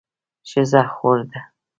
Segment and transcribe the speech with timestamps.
[0.49, 1.41] ښځه خور ده